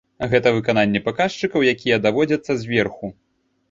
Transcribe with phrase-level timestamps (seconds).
[0.31, 3.17] Гэта выкананне паказчыкаў, якія даводзяцца зверху.